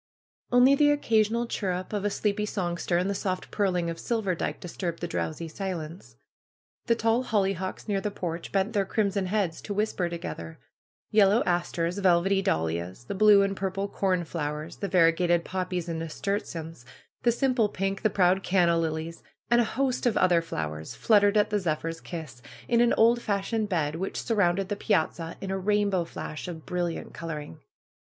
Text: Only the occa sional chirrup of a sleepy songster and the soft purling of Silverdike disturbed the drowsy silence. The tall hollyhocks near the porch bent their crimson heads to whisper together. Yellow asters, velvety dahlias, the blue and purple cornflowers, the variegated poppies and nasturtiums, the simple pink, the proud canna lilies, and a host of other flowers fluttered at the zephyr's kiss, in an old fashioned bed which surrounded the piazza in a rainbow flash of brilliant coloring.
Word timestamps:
Only 0.51 0.73
the 0.73 0.85
occa 0.87 1.19
sional 1.23 1.47
chirrup 1.47 1.93
of 1.93 2.03
a 2.03 2.09
sleepy 2.09 2.47
songster 2.47 2.97
and 2.97 3.07
the 3.07 3.13
soft 3.13 3.51
purling 3.51 3.87
of 3.87 3.97
Silverdike 3.99 4.59
disturbed 4.59 4.97
the 4.99 5.07
drowsy 5.07 5.47
silence. 5.47 6.15
The 6.87 6.95
tall 6.95 7.23
hollyhocks 7.25 7.87
near 7.87 8.01
the 8.01 8.09
porch 8.09 8.51
bent 8.51 8.73
their 8.73 8.83
crimson 8.83 9.27
heads 9.27 9.61
to 9.61 9.75
whisper 9.75 10.09
together. 10.09 10.57
Yellow 11.11 11.43
asters, 11.43 11.99
velvety 11.99 12.41
dahlias, 12.41 13.03
the 13.03 13.13
blue 13.13 13.43
and 13.43 13.55
purple 13.55 13.87
cornflowers, 13.87 14.77
the 14.77 14.87
variegated 14.87 15.45
poppies 15.45 15.87
and 15.87 15.99
nasturtiums, 15.99 16.83
the 17.21 17.31
simple 17.31 17.69
pink, 17.69 18.01
the 18.01 18.09
proud 18.09 18.41
canna 18.41 18.79
lilies, 18.79 19.21
and 19.51 19.61
a 19.61 19.75
host 19.75 20.07
of 20.07 20.17
other 20.17 20.41
flowers 20.41 20.95
fluttered 20.95 21.37
at 21.37 21.51
the 21.51 21.59
zephyr's 21.59 22.01
kiss, 22.01 22.41
in 22.67 22.81
an 22.81 22.93
old 22.93 23.21
fashioned 23.21 23.69
bed 23.69 23.93
which 23.97 24.19
surrounded 24.19 24.69
the 24.69 24.75
piazza 24.75 25.37
in 25.41 25.51
a 25.51 25.59
rainbow 25.59 26.03
flash 26.05 26.47
of 26.47 26.65
brilliant 26.65 27.13
coloring. 27.13 27.59